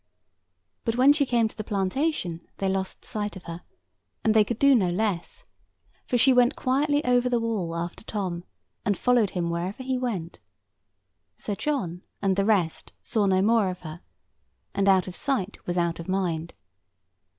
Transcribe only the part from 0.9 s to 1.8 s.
when she came to the